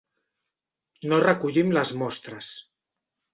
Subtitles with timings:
[1.11, 2.49] No recollim les mostres.